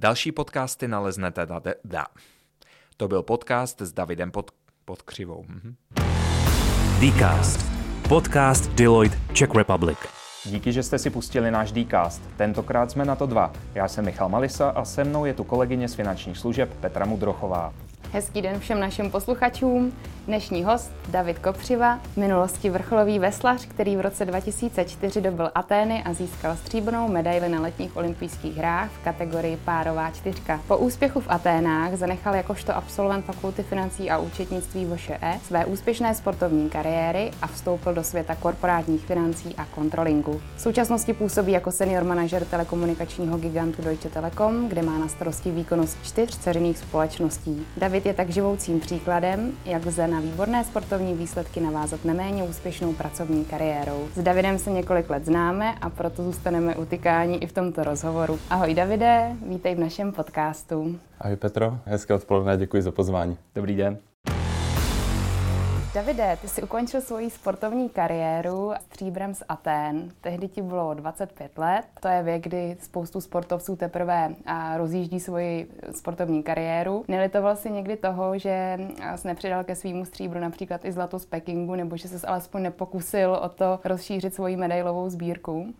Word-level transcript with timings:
Další 0.00 0.32
podcasty 0.32 0.88
naleznete 0.88 1.46
na 1.46 1.58
de- 1.58 1.74
da. 1.84 2.06
To 2.96 3.08
byl 3.08 3.22
podcast 3.22 3.80
s 3.80 3.92
Davidem 3.92 4.30
pod, 4.30 4.50
pod 4.84 5.02
křivou. 5.02 5.44
Mhm. 5.48 5.74
Dcast. 7.00 7.66
Podcast 8.08 8.70
Deloitte 8.70 9.18
Czech 9.32 9.54
Republic. 9.54 9.98
Díky, 10.44 10.72
že 10.72 10.82
jste 10.82 10.98
si 10.98 11.10
pustili 11.10 11.50
náš 11.50 11.72
Dcast. 11.72 12.22
Tentokrát 12.36 12.90
jsme 12.90 13.04
na 13.04 13.16
to 13.16 13.26
dva. 13.26 13.52
Já 13.74 13.88
jsem 13.88 14.04
Michal 14.04 14.28
Malisa 14.28 14.70
a 14.70 14.84
se 14.84 15.04
mnou 15.04 15.24
je 15.24 15.34
tu 15.34 15.44
kolegyně 15.44 15.88
z 15.88 15.94
finančních 15.94 16.38
služeb 16.38 16.74
Petra 16.80 17.04
Mudrochová. 17.06 17.74
Hezký 18.12 18.42
den 18.42 18.60
všem 18.60 18.80
našim 18.80 19.10
posluchačům. 19.10 19.92
Dnešní 20.26 20.64
host 20.64 20.92
David 21.08 21.38
Kopřiva, 21.38 22.00
v 22.12 22.16
minulosti 22.16 22.70
vrcholový 22.70 23.18
veslař, 23.18 23.66
který 23.66 23.96
v 23.96 24.00
roce 24.00 24.24
2004 24.24 25.20
dobil 25.20 25.50
Atény 25.54 26.02
a 26.02 26.12
získal 26.12 26.56
stříbrnou 26.56 27.08
medaili 27.08 27.48
na 27.48 27.60
letních 27.60 27.96
olympijských 27.96 28.56
hrách 28.56 28.90
v 28.90 29.04
kategorii 29.04 29.58
párová 29.64 30.10
čtyřka. 30.10 30.60
Po 30.68 30.76
úspěchu 30.76 31.20
v 31.20 31.30
Aténách 31.30 31.94
zanechal 31.94 32.34
jakožto 32.34 32.76
absolvent 32.76 33.24
fakulty 33.24 33.62
financí 33.62 34.10
a 34.10 34.18
účetnictví 34.18 34.86
VŠE 34.86 35.40
své 35.42 35.66
úspěšné 35.66 36.14
sportovní 36.14 36.70
kariéry 36.70 37.30
a 37.42 37.46
vstoupil 37.46 37.94
do 37.94 38.04
světa 38.04 38.34
korporátních 38.34 39.00
financí 39.00 39.54
a 39.58 39.64
kontrolingu. 39.64 40.40
V 40.56 40.60
současnosti 40.60 41.12
působí 41.12 41.52
jako 41.52 41.72
senior 41.72 42.04
manažer 42.04 42.44
telekomunikačního 42.44 43.38
gigantu 43.38 43.82
Deutsche 43.82 44.08
Telekom, 44.08 44.68
kde 44.68 44.82
má 44.82 44.98
na 44.98 45.08
starosti 45.08 45.50
výkonnost 45.50 45.98
čtyř 46.04 46.38
ceřiných 46.38 46.78
společností. 46.78 47.66
David 47.76 47.97
je 48.06 48.14
tak 48.14 48.30
živoucím 48.30 48.80
příkladem, 48.80 49.52
jak 49.64 49.86
lze 49.86 50.06
na 50.06 50.20
výborné 50.20 50.64
sportovní 50.64 51.14
výsledky 51.14 51.60
navázat 51.60 52.04
neméně 52.04 52.42
úspěšnou 52.42 52.92
pracovní 52.92 53.44
kariérou. 53.44 54.08
S 54.14 54.22
Davidem 54.22 54.58
se 54.58 54.70
několik 54.70 55.10
let 55.10 55.24
známe 55.24 55.74
a 55.80 55.90
proto 55.90 56.22
zůstaneme 56.22 56.76
utykání 56.76 57.42
i 57.42 57.46
v 57.46 57.52
tomto 57.52 57.84
rozhovoru. 57.84 58.38
Ahoj 58.50 58.74
Davide, 58.74 59.36
vítej 59.48 59.74
v 59.74 59.78
našem 59.78 60.12
podcastu. 60.12 60.98
Ahoj 61.20 61.36
Petro, 61.36 61.78
hezké 61.84 62.14
odpoledne, 62.14 62.56
děkuji 62.56 62.82
za 62.82 62.92
pozvání. 62.92 63.36
Dobrý 63.54 63.76
den. 63.76 63.98
Davide, 65.94 66.38
ty 66.40 66.48
jsi 66.48 66.62
ukončil 66.62 67.00
svoji 67.00 67.30
sportovní 67.30 67.88
kariéru 67.88 68.72
stříbrem 68.80 69.34
z 69.34 69.42
Atén. 69.48 70.10
Tehdy 70.20 70.48
ti 70.48 70.62
bylo 70.62 70.94
25 70.94 71.58
let. 71.58 71.84
To 72.00 72.08
je 72.08 72.22
věk, 72.22 72.42
kdy 72.42 72.76
spoustu 72.80 73.20
sportovců 73.20 73.76
teprve 73.76 74.34
rozjíždí 74.76 75.20
svoji 75.20 75.70
sportovní 75.90 76.42
kariéru. 76.42 77.04
Nelitoval 77.08 77.56
si 77.56 77.70
někdy 77.70 77.96
toho, 77.96 78.38
že 78.38 78.78
jsi 79.16 79.26
nepřidal 79.26 79.64
ke 79.64 79.74
svýmu 79.74 80.04
stříbru 80.04 80.40
například 80.40 80.84
i 80.84 80.92
zlato 80.92 81.18
z 81.18 81.26
Pekingu, 81.26 81.74
nebo 81.74 81.96
že 81.96 82.08
jsi 82.08 82.26
alespoň 82.26 82.62
nepokusil 82.62 83.30
o 83.42 83.48
to 83.48 83.80
rozšířit 83.84 84.34
svoji 84.34 84.56
medailovou 84.56 85.08
sbírku? 85.08 85.74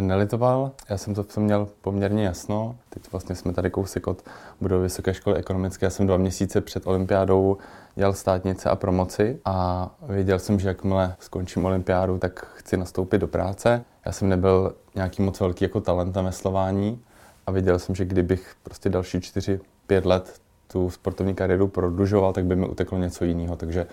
Nelitoval, 0.00 0.70
já 0.88 0.96
jsem 0.96 1.14
to 1.14 1.24
tom 1.24 1.42
měl 1.42 1.68
poměrně 1.80 2.24
jasno. 2.24 2.76
Teď 2.90 3.12
vlastně 3.12 3.34
jsme 3.34 3.52
tady 3.52 3.70
kousek 3.70 4.06
od 4.06 4.22
budovy 4.60 4.82
Vysoké 4.82 5.14
školy 5.14 5.36
ekonomické. 5.36 5.86
Já 5.86 5.90
jsem 5.90 6.06
dva 6.06 6.16
měsíce 6.16 6.60
před 6.60 6.86
olympiádou 6.86 7.56
dělal 7.94 8.12
státnice 8.12 8.70
a 8.70 8.76
promoci 8.76 9.40
a 9.44 9.90
věděl 10.02 10.38
jsem, 10.38 10.60
že 10.60 10.68
jakmile 10.68 11.16
skončím 11.20 11.64
olympiádu, 11.64 12.18
tak 12.18 12.46
chci 12.54 12.76
nastoupit 12.76 13.18
do 13.18 13.28
práce. 13.28 13.84
Já 14.06 14.12
jsem 14.12 14.28
nebyl 14.28 14.74
nějaký 14.94 15.22
moc 15.22 15.40
velký 15.40 15.64
jako 15.64 15.80
talent 15.80 16.16
na 16.16 16.22
veslování 16.22 17.00
a 17.46 17.50
věděl 17.50 17.78
jsem, 17.78 17.94
že 17.94 18.04
kdybych 18.04 18.54
prostě 18.62 18.88
další 18.88 19.20
čtyři, 19.20 19.60
pět 19.86 20.06
let 20.06 20.40
tu 20.72 20.90
sportovní 20.90 21.34
kariéru 21.34 21.68
prodlužoval, 21.68 22.32
tak 22.32 22.44
by 22.44 22.56
mi 22.56 22.68
uteklo 22.68 22.98
něco 22.98 23.24
jiného. 23.24 23.56
Takže 23.56 23.86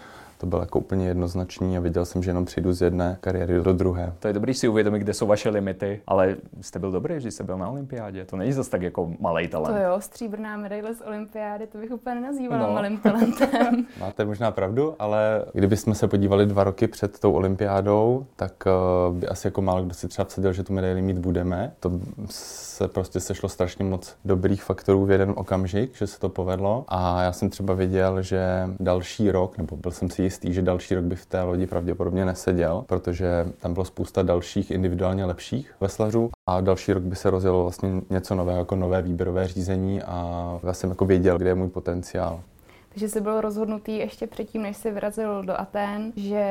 to 0.46 0.50
bylo 0.50 0.62
jako 0.62 0.80
úplně 0.80 1.08
jednoznačný 1.08 1.78
a 1.78 1.80
viděl 1.80 2.06
jsem, 2.06 2.24
že 2.24 2.30
jenom 2.30 2.46
přijdu 2.46 2.74
z 2.74 2.82
jedné 2.82 3.18
kariéry 3.22 3.62
do 3.64 3.74
druhé. 3.74 4.14
To 4.20 4.28
je 4.28 4.34
dobrý 4.34 4.54
si 4.54 4.68
uvědomit, 4.68 5.00
kde 5.00 5.14
jsou 5.14 5.28
vaše 5.28 5.50
limity, 5.50 6.02
ale 6.08 6.36
jste 6.62 6.80
byl 6.80 6.92
dobrý, 6.92 7.22
že 7.22 7.32
jste 7.32 7.44
byl 7.44 7.58
na 7.58 7.70
olympiádě. 7.70 8.26
To 8.26 8.38
není 8.38 8.54
zase 8.54 8.70
tak 8.70 8.82
jako 8.82 9.14
malý 9.20 9.48
talent. 9.48 9.78
To 9.78 9.84
jo, 9.84 10.02
stříbrná 10.02 10.58
medaile 10.58 10.94
z 10.96 11.02
olympiády, 11.02 11.68
to 11.68 11.78
bych 11.78 11.92
úplně 11.92 12.16
nenazývala 12.16 12.68
no. 12.68 12.74
malým 12.74 12.98
talentem. 12.98 13.86
Máte 14.00 14.26
možná 14.26 14.52
pravdu, 14.52 14.96
ale 15.00 15.46
kdybychom 15.54 15.96
se 15.96 16.08
podívali 16.08 16.46
dva 16.46 16.64
roky 16.64 16.88
před 16.88 17.20
tou 17.20 17.34
olympiádou, 17.34 18.26
tak 18.36 18.64
uh, 19.10 19.16
by 19.16 19.28
asi 19.28 19.48
jako 19.48 19.62
málo 19.62 19.84
kdo 19.84 19.94
si 19.94 20.08
třeba 20.08 20.26
vsadil, 20.26 20.54
že 20.54 20.64
tu 20.64 20.74
medaili 20.74 21.02
mít 21.02 21.18
budeme. 21.18 21.74
To 21.80 21.92
se 22.30 22.88
prostě 22.88 23.20
sešlo 23.20 23.50
strašně 23.50 23.86
moc 23.86 24.16
dobrých 24.26 24.64
faktorů 24.64 25.06
v 25.06 25.12
jeden 25.12 25.34
okamžik, 25.36 25.96
že 25.96 26.08
se 26.08 26.20
to 26.20 26.30
povedlo. 26.30 26.86
A 26.88 27.22
já 27.24 27.32
jsem 27.32 27.50
třeba 27.50 27.74
věděl, 27.74 28.22
že 28.22 28.70
další 28.80 29.32
rok, 29.32 29.58
nebo 29.58 29.78
byl 29.78 29.92
jsem 29.92 30.10
si 30.10 30.24
jistý, 30.24 30.35
že 30.44 30.62
další 30.62 30.96
rok 30.96 31.04
by 31.04 31.16
v 31.16 31.26
té 31.26 31.42
lodi 31.42 31.68
pravděpodobně 31.68 32.26
neseděl, 32.26 32.84
protože 32.88 33.46
tam 33.60 33.74
bylo 33.74 33.86
spousta 33.86 34.24
dalších 34.24 34.72
individuálně 34.72 35.26
lepších 35.26 35.76
veslařů 35.82 36.30
a 36.50 36.62
další 36.62 36.94
rok 36.94 37.04
by 37.04 37.16
se 37.16 37.30
rozjelo 37.30 37.62
vlastně 37.62 38.02
něco 38.10 38.36
nového, 38.36 38.60
jako 38.60 38.76
nové 38.76 39.02
výběrové 39.02 39.48
řízení 39.48 40.02
a 40.02 40.60
já 40.64 40.74
jsem 40.74 40.90
jako 40.90 41.06
věděl, 41.06 41.38
kde 41.38 41.50
je 41.50 41.56
můj 41.56 41.70
potenciál. 41.70 42.42
Takže 42.90 43.10
jsi 43.10 43.22
byl 43.22 43.42
rozhodnutý 43.42 43.98
ještě 43.98 44.28
předtím, 44.28 44.62
než 44.62 44.78
jsi 44.78 44.92
vyrazil 44.92 45.44
do 45.44 45.60
Aten, 45.60 46.12
že 46.16 46.46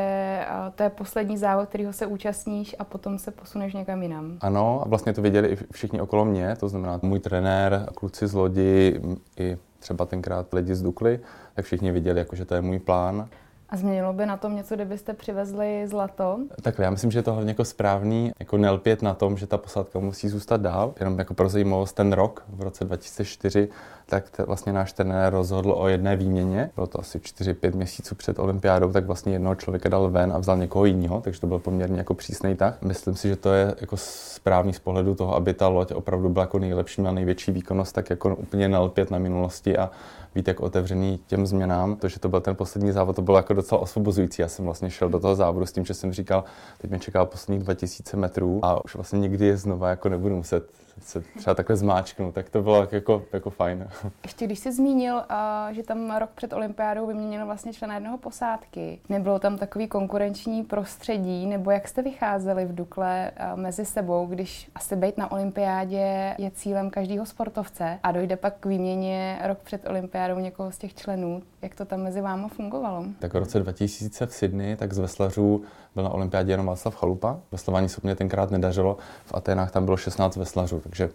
to 0.74 0.82
je 0.82 0.90
poslední 0.90 1.38
závod, 1.38 1.68
kterýho 1.68 1.92
se 1.92 2.06
účastníš 2.06 2.76
a 2.78 2.84
potom 2.84 3.18
se 3.18 3.30
posuneš 3.30 3.74
někam 3.74 4.02
jinam. 4.02 4.38
Ano, 4.40 4.82
a 4.84 4.88
vlastně 4.88 5.12
to 5.12 5.22
věděli 5.22 5.48
i 5.48 5.56
všichni 5.72 6.00
okolo 6.00 6.24
mě, 6.24 6.56
to 6.56 6.68
znamená 6.68 7.00
můj 7.02 7.20
trenér, 7.20 7.86
kluci 7.94 8.26
z 8.26 8.34
lodi, 8.34 9.00
i 9.38 9.58
třeba 9.78 10.06
tenkrát 10.06 10.52
lidi 10.54 10.74
z 10.74 10.82
Dukly, 10.82 11.20
tak 11.54 11.64
všichni 11.64 11.92
viděli, 11.92 12.18
jako, 12.18 12.36
že 12.36 12.44
to 12.44 12.54
je 12.54 12.60
můj 12.60 12.78
plán. 12.78 13.28
A 13.74 13.76
změnilo 13.76 14.12
by 14.12 14.26
na 14.26 14.36
tom 14.36 14.56
něco, 14.56 14.74
kdybyste 14.74 15.14
přivezli 15.14 15.88
zlato? 15.88 16.38
Tak 16.62 16.78
já 16.78 16.90
myslím, 16.90 17.10
že 17.10 17.18
je 17.18 17.22
to 17.22 17.32
hlavně 17.32 17.50
jako 17.50 17.64
správný, 17.64 18.32
jako 18.38 18.56
nelpět 18.56 19.02
na 19.02 19.14
tom, 19.14 19.36
že 19.36 19.46
ta 19.46 19.58
posádka 19.58 19.98
musí 19.98 20.28
zůstat 20.28 20.60
dál. 20.60 20.94
Jenom 21.00 21.18
jako 21.18 21.34
pro 21.34 21.48
zajímavost, 21.48 21.92
ten 21.92 22.12
rok 22.12 22.44
v 22.48 22.62
roce 22.62 22.84
2004, 22.84 23.68
tak 24.06 24.38
vlastně 24.38 24.72
náš 24.72 24.92
trenér 24.92 25.32
rozhodl 25.32 25.74
o 25.76 25.88
jedné 25.88 26.16
výměně. 26.16 26.70
Bylo 26.74 26.86
to 26.86 27.00
asi 27.00 27.18
4-5 27.18 27.74
měsíců 27.74 28.14
před 28.14 28.38
olympiádou, 28.38 28.92
tak 28.92 29.06
vlastně 29.06 29.32
jednoho 29.32 29.54
člověka 29.54 29.88
dal 29.88 30.10
ven 30.10 30.32
a 30.32 30.38
vzal 30.38 30.56
někoho 30.56 30.84
jiného, 30.84 31.20
takže 31.20 31.40
to 31.40 31.46
byl 31.46 31.58
poměrně 31.58 31.98
jako 31.98 32.14
přísný 32.14 32.56
tak. 32.56 32.82
Myslím 32.82 33.14
si, 33.14 33.28
že 33.28 33.36
to 33.36 33.52
je 33.52 33.74
jako 33.80 33.96
správný 33.96 34.72
z 34.72 34.78
pohledu 34.78 35.14
toho, 35.14 35.34
aby 35.34 35.54
ta 35.54 35.68
loď 35.68 35.92
opravdu 35.92 36.28
byla 36.28 36.42
jako 36.42 36.58
nejlepší, 36.58 37.02
na 37.02 37.12
největší 37.12 37.52
výkonnost, 37.52 37.94
tak 37.94 38.10
jako 38.10 38.36
úplně 38.36 38.68
nelpět 38.68 39.10
na 39.10 39.18
minulosti 39.18 39.78
a 39.78 39.90
být 40.34 40.48
jako 40.48 40.62
otevřený 40.62 41.20
těm 41.26 41.46
změnám. 41.46 41.96
To, 41.96 42.08
že 42.08 42.20
to 42.20 42.28
byl 42.28 42.40
ten 42.40 42.56
poslední 42.56 42.92
závod, 42.92 43.16
to 43.16 43.22
bylo 43.22 43.36
jako 43.36 43.54
docela 43.54 43.80
osvobozující. 43.80 44.42
Já 44.42 44.48
jsem 44.48 44.64
vlastně 44.64 44.90
šel 44.90 45.08
do 45.08 45.20
toho 45.20 45.34
závodu 45.34 45.66
s 45.66 45.72
tím, 45.72 45.84
že 45.84 45.94
jsem 45.94 46.12
říkal, 46.12 46.44
teď 46.78 46.90
mě 46.90 46.98
čeká 46.98 47.24
posledních 47.24 47.64
2000 47.64 48.16
metrů 48.16 48.60
a 48.62 48.84
už 48.84 48.94
vlastně 48.94 49.18
nikdy 49.18 49.46
je 49.46 49.56
znova 49.56 49.90
jako 49.90 50.08
nebudu 50.08 50.36
muset 50.36 50.70
se 51.00 51.20
třeba 51.36 51.54
takhle 51.54 51.76
zmáčknout, 51.76 52.34
tak 52.34 52.50
to 52.50 52.62
bylo 52.62 52.88
jako, 52.92 53.22
jako 53.32 53.50
fajn. 53.50 53.88
Ještě 54.22 54.46
když 54.46 54.58
jsi 54.58 54.72
zmínil, 54.72 55.22
že 55.70 55.82
tam 55.82 56.16
rok 56.16 56.30
před 56.34 56.52
olympiádou 56.52 57.06
vyměnil 57.06 57.46
vlastně 57.46 57.72
člena 57.72 57.94
jednoho 57.94 58.18
posádky, 58.18 59.00
nebylo 59.08 59.38
tam 59.38 59.58
takový 59.58 59.88
konkurenční 59.88 60.62
prostředí, 60.62 61.46
nebo 61.46 61.70
jak 61.70 61.88
jste 61.88 62.02
vycházeli 62.02 62.64
v 62.64 62.74
Dukle 62.74 63.30
mezi 63.54 63.84
sebou, 63.84 64.26
když 64.26 64.70
asi 64.74 64.96
být 64.96 65.18
na 65.18 65.32
olympiádě 65.32 66.34
je 66.38 66.50
cílem 66.50 66.90
každého 66.90 67.26
sportovce 67.26 67.98
a 68.02 68.12
dojde 68.12 68.36
pak 68.36 68.54
k 68.60 68.66
výměně 68.66 69.38
rok 69.44 69.58
před 69.58 69.88
olympiádou 69.88 70.23
někoho 70.32 70.72
z 70.72 70.78
těch 70.78 70.94
členů, 70.94 71.42
jak 71.62 71.74
to 71.74 71.84
tam 71.84 72.02
mezi 72.02 72.20
váma 72.20 72.48
fungovalo? 72.48 73.04
Tak 73.18 73.34
v 73.34 73.36
roce 73.36 73.60
2000 73.60 74.26
v 74.26 74.32
Sydney, 74.32 74.76
tak 74.76 74.92
z 74.92 74.98
veslařů 74.98 75.64
byl 75.94 76.04
na 76.04 76.10
olympiádě 76.10 76.52
jenom 76.52 76.66
Václav 76.66 76.94
Chalupa. 76.94 77.38
Veslování 77.52 77.88
se 77.88 78.00
mě 78.02 78.16
tenkrát 78.16 78.50
nedařilo. 78.50 78.96
V 79.24 79.34
Aténách 79.34 79.70
tam 79.70 79.84
bylo 79.84 79.96
16 79.96 80.36
veslařů, 80.36 80.80
takže 80.80 81.10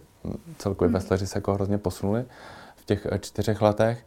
celkově 0.58 0.88
hmm. 0.88 0.94
veslaři 0.94 1.28
se 1.28 1.38
jako 1.38 1.54
hrozně 1.54 1.78
posunuli 1.78 2.26
v 2.76 2.86
těch 2.86 3.08
eh, 3.12 3.20
čtyřech 3.20 3.62
letech. 3.62 4.06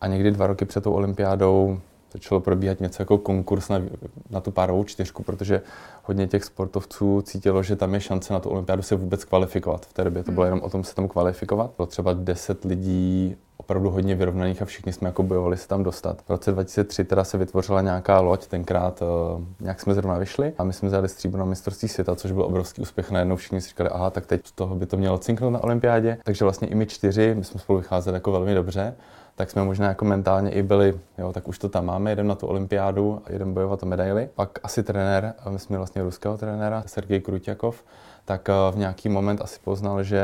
A 0.00 0.06
někdy 0.06 0.30
dva 0.30 0.46
roky 0.46 0.64
před 0.64 0.84
tou 0.84 0.92
olympiádou 0.92 1.80
začalo 2.14 2.40
probíhat 2.40 2.80
něco 2.80 3.02
jako 3.02 3.18
konkurs 3.18 3.68
na, 3.68 3.82
na 4.30 4.40
tu 4.40 4.50
párovou 4.50 4.84
čtyřku, 4.84 5.22
protože 5.22 5.62
hodně 6.02 6.26
těch 6.26 6.44
sportovců 6.44 7.22
cítilo, 7.22 7.62
že 7.62 7.76
tam 7.76 7.94
je 7.94 8.00
šance 8.00 8.32
na 8.32 8.40
tu 8.40 8.48
olympiádu 8.48 8.82
se 8.82 8.96
vůbec 8.96 9.24
kvalifikovat. 9.24 9.86
V 9.86 9.92
té 9.92 10.04
době 10.04 10.22
to 10.22 10.32
bylo 10.32 10.44
hmm. 10.44 10.52
jenom 10.52 10.66
o 10.66 10.70
tom 10.70 10.84
se 10.84 10.94
tam 10.94 11.08
kvalifikovat. 11.08 11.70
Bylo 11.76 11.86
třeba 11.86 12.12
10 12.12 12.64
lidí 12.64 13.36
opravdu 13.56 13.90
hodně 13.90 14.14
vyrovnaných 14.14 14.62
a 14.62 14.64
všichni 14.64 14.92
jsme 14.92 15.08
jako 15.08 15.22
bojovali 15.22 15.56
se 15.56 15.68
tam 15.68 15.82
dostat. 15.82 16.22
V 16.26 16.30
roce 16.30 16.52
2003 16.52 17.04
teda 17.04 17.24
se 17.24 17.38
vytvořila 17.38 17.80
nějaká 17.80 18.20
loď, 18.20 18.46
tenkrát 18.46 19.02
uh, 19.02 19.42
nějak 19.60 19.80
jsme 19.80 19.94
zrovna 19.94 20.18
vyšli 20.18 20.52
a 20.58 20.64
my 20.64 20.72
jsme 20.72 20.88
vzali 20.88 21.08
stříbro 21.08 21.38
na 21.38 21.44
mistrovství 21.44 21.88
světa, 21.88 22.16
což 22.16 22.32
byl 22.32 22.42
obrovský 22.42 22.82
úspěch. 22.82 23.10
Najednou 23.10 23.36
všichni 23.36 23.60
si 23.60 23.68
říkali, 23.68 23.90
aha, 23.90 24.10
tak 24.10 24.26
teď 24.26 24.46
z 24.46 24.52
toho 24.52 24.74
by 24.74 24.86
to 24.86 24.96
mělo 24.96 25.18
cinknout 25.18 25.52
na 25.52 25.64
olympiádě. 25.64 26.18
Takže 26.24 26.44
vlastně 26.44 26.68
i 26.68 26.74
my 26.74 26.86
čtyři, 26.86 27.34
my 27.34 27.44
jsme 27.44 27.60
spolu 27.60 27.78
vycházeli 27.78 28.16
jako 28.16 28.32
velmi 28.32 28.54
dobře 28.54 28.94
tak 29.36 29.50
jsme 29.50 29.64
možná 29.64 29.88
jako 29.88 30.04
mentálně 30.04 30.50
i 30.50 30.62
byli, 30.62 31.00
jo, 31.18 31.32
tak 31.32 31.48
už 31.48 31.58
to 31.58 31.68
tam 31.68 31.86
máme, 31.86 32.10
jedem 32.10 32.26
na 32.26 32.34
tu 32.34 32.46
olympiádu 32.46 33.22
a 33.24 33.32
jedem 33.32 33.54
bojovat 33.54 33.82
o 33.82 33.86
medaily. 33.86 34.28
Pak 34.34 34.58
asi 34.62 34.82
trenér, 34.82 35.34
my 35.48 35.58
jsme 35.58 35.76
vlastně 35.76 36.02
ruského 36.02 36.38
trenéra, 36.38 36.82
Sergej 36.86 37.20
Kruťakov, 37.20 37.84
tak 38.24 38.48
eh, 38.48 38.52
v 38.72 38.78
nějaký 38.78 39.08
moment 39.08 39.40
asi 39.40 39.60
poznal, 39.64 40.02
že 40.02 40.22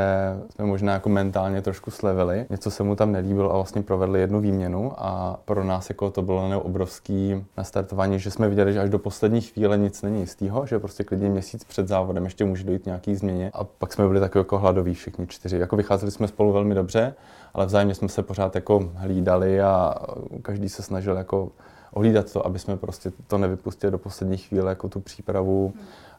jsme 0.55 0.65
možná 0.65 0.93
jako 0.93 1.09
mentálně 1.09 1.63
trošku 1.63 1.91
slevili. 1.91 2.47
Něco 2.51 2.71
se 2.71 2.83
mu 2.83 2.97
tam 2.97 3.13
nelíbilo 3.13 3.51
a 3.51 3.55
vlastně 3.55 3.83
provedli 3.83 4.21
jednu 4.21 4.41
výměnu 4.41 4.93
a 4.97 5.41
pro 5.45 5.65
nás 5.65 5.89
jako 5.89 6.11
to 6.11 6.23
bylo 6.23 6.61
obrovský 6.61 7.45
nastartování, 7.59 8.19
že 8.19 8.31
jsme 8.31 8.49
viděli, 8.49 8.73
že 8.73 8.81
až 8.81 8.91
do 8.91 8.99
poslední 8.99 9.41
chvíle 9.41 9.79
nic 9.79 10.03
není 10.03 10.21
jistého, 10.21 10.67
že 10.67 10.79
prostě 10.79 11.05
klidně 11.05 11.29
měsíc 11.29 11.65
před 11.65 11.89
závodem 11.89 12.25
ještě 12.25 12.45
může 12.45 12.65
dojít 12.65 12.87
nějaký 12.87 13.15
změně. 13.15 13.51
A 13.55 13.65
pak 13.65 13.93
jsme 13.93 14.07
byli 14.07 14.21
takový 14.21 14.41
jako 14.41 14.59
hladoví 14.59 14.95
všichni 14.95 15.27
čtyři. 15.27 15.59
Jako 15.59 15.77
vycházeli 15.77 16.13
jsme 16.13 16.29
spolu 16.29 16.53
velmi 16.53 16.75
dobře, 16.75 17.15
ale 17.55 17.67
vzájemně 17.67 17.95
jsme 17.95 18.09
se 18.09 18.23
pořád 18.23 18.55
jako 18.55 18.91
hlídali 18.95 19.61
a 19.61 19.95
každý 20.43 20.69
se 20.69 20.83
snažil 20.83 21.17
jako 21.17 21.49
ohlídat 21.93 22.33
to, 22.33 22.47
aby 22.47 22.59
jsme 22.59 22.77
prostě 22.77 23.13
to 23.27 23.39
nevypustili 23.39 23.91
do 23.91 23.99
poslední 23.99 24.37
chvíle, 24.37 24.69
jako 24.69 24.89
tu 24.89 25.01
přípravu 25.01 25.75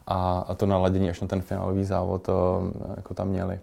a, 0.06 0.44
a 0.48 0.54
to 0.54 0.66
naladění 0.66 1.10
až 1.10 1.20
na 1.20 1.26
ten 1.26 1.42
finálový 1.42 1.84
závod 1.84 2.22
to, 2.22 2.70
jako 2.96 3.14
tam 3.14 3.28
měli. 3.28 3.60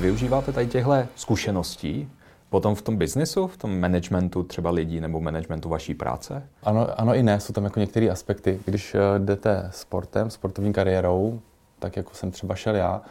Využíváte 0.00 0.52
tady 0.52 0.66
těchto 0.66 0.92
zkušeností 1.16 2.10
potom 2.50 2.74
v 2.74 2.82
tom 2.82 2.96
biznesu, 2.96 3.46
v 3.46 3.56
tom 3.56 3.80
managementu 3.80 4.42
třeba 4.42 4.70
lidí 4.70 5.00
nebo 5.00 5.20
managementu 5.20 5.68
vaší 5.68 5.94
práce? 5.94 6.42
Ano, 6.62 7.00
ano 7.00 7.14
i 7.14 7.22
ne, 7.22 7.40
jsou 7.40 7.52
tam 7.52 7.64
jako 7.64 7.80
některé 7.80 8.10
aspekty. 8.10 8.60
Když 8.64 8.94
eh, 8.94 9.18
jdete 9.18 9.70
sportem, 9.72 10.30
sportovní 10.30 10.72
kariérou, 10.72 11.40
tak 11.78 11.96
jako 11.96 12.14
jsem 12.14 12.30
třeba 12.30 12.54
šel 12.54 12.74
já, 12.74 13.02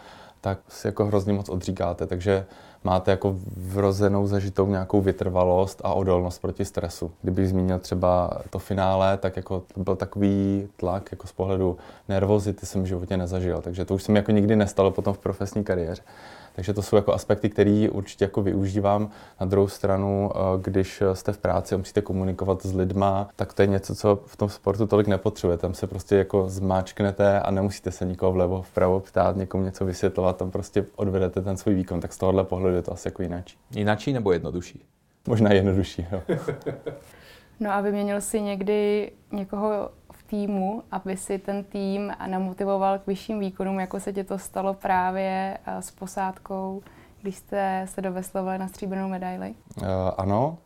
tak 0.45 0.59
si 0.69 0.87
jako 0.87 1.05
hrozně 1.05 1.33
moc 1.33 1.49
odříkáte, 1.49 2.07
takže 2.07 2.45
máte 2.83 3.11
jako 3.11 3.35
vrozenou 3.57 4.27
zažitou 4.27 4.67
nějakou 4.67 5.01
vytrvalost 5.01 5.81
a 5.83 5.93
odolnost 5.93 6.39
proti 6.41 6.65
stresu. 6.65 7.11
Kdybych 7.21 7.49
zmínil 7.49 7.79
třeba 7.79 8.41
to 8.49 8.59
finále, 8.59 9.17
tak 9.17 9.35
jako 9.35 9.63
to 9.73 9.79
byl 9.83 9.95
takový 9.95 10.67
tlak 10.77 11.09
jako 11.11 11.27
z 11.27 11.31
pohledu 11.31 11.77
nervozity 12.09 12.65
jsem 12.65 12.83
v 12.83 12.85
životě 12.85 13.17
nezažil, 13.17 13.61
takže 13.61 13.85
to 13.85 13.95
už 13.95 14.03
se 14.03 14.11
mi 14.11 14.19
jako 14.19 14.31
nikdy 14.31 14.55
nestalo 14.55 14.91
potom 14.91 15.13
v 15.13 15.17
profesní 15.17 15.63
kariéře. 15.63 16.01
Takže 16.55 16.73
to 16.73 16.81
jsou 16.81 16.95
jako 16.95 17.13
aspekty, 17.13 17.49
které 17.49 17.87
určitě 17.91 18.25
jako 18.25 18.41
využívám. 18.41 19.09
Na 19.39 19.45
druhou 19.45 19.67
stranu, 19.67 20.31
eh, 20.35 20.39
když 20.61 21.03
jste 21.13 21.33
v 21.33 21.37
práci 21.37 21.75
a 21.75 21.77
musíte 21.77 22.01
komunikovat 22.01 22.65
s 22.65 22.73
lidma, 22.73 23.29
tak 23.35 23.53
to 23.53 23.61
je 23.61 23.67
něco, 23.67 23.95
co 23.95 24.19
v 24.25 24.37
tom 24.37 24.49
sportu 24.49 24.87
tolik 24.87 25.07
nepotřebuje. 25.07 25.57
Tam 25.57 25.73
se 25.73 25.87
prostě 25.87 26.15
jako 26.15 26.49
zmáčknete 26.49 27.39
a 27.39 27.51
nemusíte 27.51 27.91
se 27.91 28.05
nikoho 28.05 28.31
vlevo, 28.31 28.61
vpravo 28.61 28.99
ptát, 28.99 29.35
někomu 29.35 29.63
něco 29.63 29.85
vysvětlovat, 29.85 30.37
tam 30.37 30.51
prostě 30.51 30.85
odvedete 30.95 31.41
ten 31.41 31.57
svůj 31.57 31.75
výkon. 31.75 31.99
Tak 31.99 32.13
z 32.13 32.17
tohohle 32.17 32.43
pohledu 32.43 32.75
je 32.75 32.81
to 32.81 32.93
asi 32.93 33.07
jako 33.07 33.21
jináčí. 33.21 33.57
Jináčí 33.71 34.13
nebo 34.13 34.31
jednodušší? 34.31 34.85
Možná 35.27 35.53
jednodušší, 35.53 36.07
jo. 36.11 36.21
no 37.59 37.71
a 37.71 37.81
vyměnil 37.81 38.21
si 38.21 38.41
někdy 38.41 39.11
někoho 39.31 39.89
týmu, 40.27 40.83
aby 40.91 41.17
si 41.17 41.39
ten 41.39 41.63
tým 41.63 42.13
namotivoval 42.27 42.99
k 42.99 43.07
vyšším 43.07 43.39
výkonům, 43.39 43.79
jako 43.79 43.99
se 43.99 44.13
tě 44.13 44.23
to 44.23 44.37
stalo 44.37 44.73
právě 44.73 45.57
eh, 45.65 45.81
s 45.81 45.91
posádkou, 45.91 46.81
když 47.21 47.35
jste 47.35 47.85
se 47.89 48.01
doveslovali 48.01 48.57
na 48.57 48.67
stříbrnou 48.67 49.07
medaili? 49.07 49.55
Uh, 49.77 49.85
ano, 50.17 50.57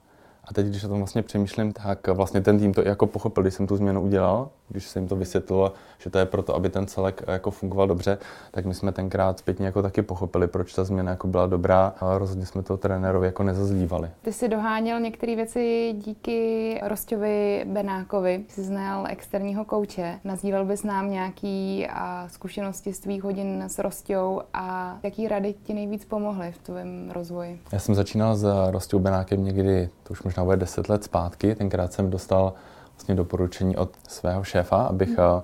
a 0.44 0.54
teď, 0.54 0.68
když 0.68 0.84
o 0.84 0.88
tom 0.88 0.98
vlastně 0.98 1.22
přemýšlím, 1.22 1.74
tak 1.74 2.08
vlastně 2.08 2.42
ten 2.42 2.60
tým 2.60 2.74
to 2.74 2.82
jako 2.82 3.08
pochopil, 3.08 3.44
když 3.44 3.54
jsem 3.54 3.68
tu 3.68 3.76
změnu 3.76 4.02
udělal, 4.02 4.50
když 4.70 4.88
se 4.88 5.00
jim 5.00 5.08
to 5.08 5.16
vysvětlilo, 5.16 5.74
že 5.98 6.10
to 6.10 6.18
je 6.18 6.26
proto, 6.26 6.56
aby 6.56 6.70
ten 6.70 6.88
celek 6.88 7.24
jako 7.28 7.52
fungoval 7.52 7.88
dobře, 7.88 8.18
tak 8.52 8.66
my 8.66 8.74
jsme 8.74 8.92
tenkrát 8.92 9.40
zpětně 9.40 9.66
jako 9.66 9.82
taky 9.82 10.02
pochopili, 10.02 10.48
proč 10.48 10.74
ta 10.74 10.84
změna 10.84 11.12
jako 11.12 11.28
byla 11.28 11.48
dobrá 11.48 11.94
a 12.00 12.18
rozhodně 12.18 12.46
jsme 12.46 12.64
to 12.64 12.78
trenérovi 12.78 13.28
jako 13.28 13.44
nezazlívali. 13.44 14.10
Ty 14.22 14.34
si 14.34 14.50
doháněl 14.50 15.00
některé 15.00 15.36
věci 15.36 15.94
díky 15.98 16.80
Rosťovi 16.84 17.66
Benákovi, 17.68 18.46
jsi 18.48 18.64
znal 18.64 19.08
externího 19.10 19.66
kouče. 19.66 20.20
Nazdílel 20.24 20.66
bys 20.66 20.84
nám 20.84 21.12
nějaký 21.12 21.88
a 21.88 22.28
zkušenosti 22.28 22.94
z 22.94 23.00
tvých 23.00 23.24
hodin 23.24 23.64
s 23.68 23.80
Rostou 23.80 24.42
a 24.54 24.98
jaký 25.04 25.28
rady 25.28 25.56
ti 25.64 25.74
nejvíc 25.74 26.06
pomohly 26.06 26.52
v 26.52 26.58
tvém 26.58 27.12
rozvoji? 27.14 27.60
Já 27.72 27.80
jsem 27.80 27.96
začínal 27.96 28.36
s 28.36 28.72
Rostou 28.72 29.00
Benákem 29.00 29.44
někdy, 29.44 29.90
to 30.04 30.12
už 30.12 30.24
možná 30.24 30.44
bude 30.44 30.58
10 30.58 30.90
let 30.90 31.04
zpátky, 31.04 31.56
tenkrát 31.56 31.94
jsem 31.94 32.10
dostal 32.10 32.54
vlastně 33.00 33.16
doporučení 33.16 33.78
od 33.78 33.90
svého 34.08 34.44
šéfa, 34.44 34.84
abych, 34.84 35.18
mm. 35.18 35.42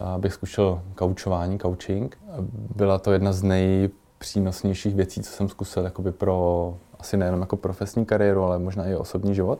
abych 0.00 0.32
zkušel 0.32 0.82
koučování, 0.94 1.58
coaching. 1.58 2.18
Byla 2.76 2.98
to 2.98 3.12
jedna 3.12 3.32
z 3.32 3.42
nejpřínosnějších 3.42 4.94
věcí, 4.94 5.22
co 5.22 5.30
jsem 5.30 5.48
zkusil 5.48 5.84
jakoby 5.84 6.12
pro 6.12 6.74
asi 6.98 7.16
nejenom 7.16 7.40
jako 7.40 7.56
profesní 7.56 8.06
kariéru, 8.06 8.42
ale 8.42 8.58
možná 8.58 8.86
i 8.86 8.94
osobní 8.94 9.34
život. 9.34 9.58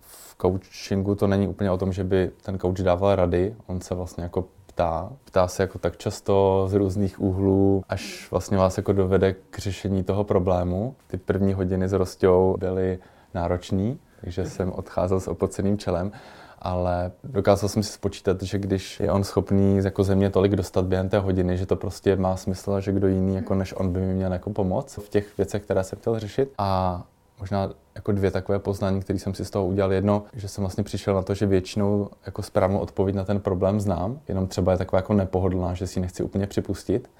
V 0.00 0.36
coachingu 0.42 1.14
to 1.14 1.26
není 1.26 1.48
úplně 1.48 1.70
o 1.70 1.78
tom, 1.78 1.92
že 1.92 2.04
by 2.04 2.30
ten 2.42 2.58
coach 2.58 2.78
dával 2.78 3.16
rady, 3.16 3.54
on 3.66 3.80
se 3.80 3.94
vlastně 3.94 4.22
jako 4.22 4.44
ptá. 4.66 5.10
Ptá 5.24 5.48
se 5.48 5.62
jako 5.62 5.78
tak 5.78 5.96
často 5.96 6.64
z 6.68 6.74
různých 6.74 7.20
úhlů, 7.20 7.84
až 7.88 8.28
vlastně 8.30 8.58
vás 8.58 8.76
jako 8.76 8.92
dovede 8.92 9.34
k 9.50 9.58
řešení 9.58 10.02
toho 10.02 10.24
problému. 10.24 10.94
Ty 11.06 11.16
první 11.16 11.52
hodiny 11.54 11.88
s 11.88 11.92
Rostou 11.92 12.56
byly 12.58 12.98
náročný, 13.34 13.98
takže 14.20 14.44
jsem 14.44 14.72
odcházel 14.72 15.20
s 15.20 15.28
opoceným 15.28 15.78
čelem 15.78 16.12
ale 16.58 17.12
dokázal 17.24 17.68
jsem 17.68 17.82
si 17.82 17.92
spočítat, 17.92 18.42
že 18.42 18.58
když 18.58 19.00
je 19.00 19.12
on 19.12 19.24
schopný 19.24 19.76
jako 19.84 20.04
země 20.04 20.30
tolik 20.30 20.56
dostat 20.56 20.84
během 20.84 21.08
té 21.08 21.18
hodiny, 21.18 21.58
že 21.58 21.66
to 21.66 21.76
prostě 21.76 22.16
má 22.16 22.36
smysl 22.36 22.72
a 22.72 22.80
že 22.80 22.92
kdo 22.92 23.06
jiný 23.06 23.34
jako 23.34 23.54
než 23.54 23.74
on 23.76 23.92
by 23.92 24.00
mi 24.00 24.14
měl 24.14 24.32
jako 24.32 24.50
pomoct 24.50 24.96
v 24.96 25.08
těch 25.08 25.36
věcech, 25.36 25.62
které 25.62 25.84
jsem 25.84 25.98
chtěl 25.98 26.18
řešit. 26.18 26.52
A 26.58 27.02
možná 27.40 27.70
jako 27.94 28.12
dvě 28.12 28.30
takové 28.30 28.58
poznání, 28.58 29.00
které 29.00 29.18
jsem 29.18 29.34
si 29.34 29.44
z 29.44 29.50
toho 29.50 29.66
udělal. 29.66 29.92
Jedno, 29.92 30.22
že 30.32 30.48
jsem 30.48 30.62
vlastně 30.62 30.84
přišel 30.84 31.14
na 31.14 31.22
to, 31.22 31.34
že 31.34 31.46
většinou 31.46 32.08
jako 32.26 32.42
správnou 32.42 32.78
odpověď 32.78 33.16
na 33.16 33.24
ten 33.24 33.40
problém 33.40 33.80
znám, 33.80 34.20
jenom 34.28 34.46
třeba 34.46 34.72
je 34.72 34.78
taková 34.78 34.98
jako 34.98 35.14
nepohodlná, 35.14 35.74
že 35.74 35.86
si 35.86 36.00
nechci 36.00 36.22
úplně 36.22 36.46
připustit. 36.46 37.10